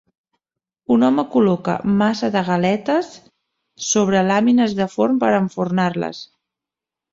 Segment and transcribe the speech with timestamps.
[0.95, 3.11] Un home col·loca massa de galetes
[3.91, 6.27] sobre làmines de forn per enfornar-les.